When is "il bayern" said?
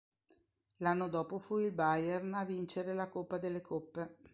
1.59-2.33